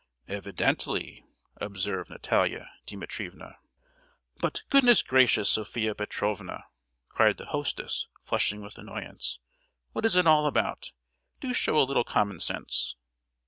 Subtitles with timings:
[0.27, 1.23] "Evidently!"
[1.57, 3.57] observed Natalia Dimitrievna.
[4.39, 6.63] "But—goodness gracious, Sophia Petrovna!"
[7.09, 9.37] cried the hostess, flushing with annoyance;
[9.91, 10.91] "what is it all about?
[11.39, 12.95] Do show a little common sense!"